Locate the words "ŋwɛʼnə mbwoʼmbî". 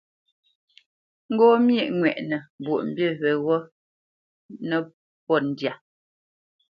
1.99-3.03